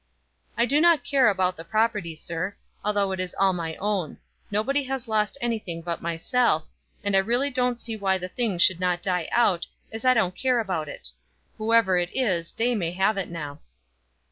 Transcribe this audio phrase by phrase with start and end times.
[0.57, 4.17] "I do not care about the property, sir; although it was all my own.
[4.49, 6.65] Nobody has lost anything but myself;
[7.03, 10.33] and I really don't see why the thing should not die out, as I don't
[10.35, 11.11] care about it.
[11.59, 13.59] Whoever it is, they may have it now."